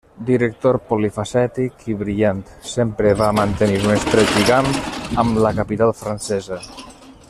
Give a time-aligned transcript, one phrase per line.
[0.27, 4.73] Director polifacètic i brillant, sempre va mantenir un estret lligam
[5.25, 6.61] amb la capital francesa.